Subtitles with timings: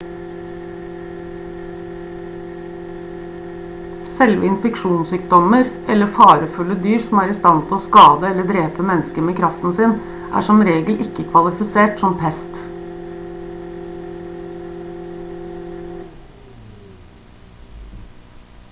[4.21, 9.27] selve infeksjonssykdommer eller farefulle dyr som er i stand til å skade eller drepe mennesker
[9.29, 9.93] med kraften sin
[10.39, 12.61] er som regel ikke kvalifisert som pest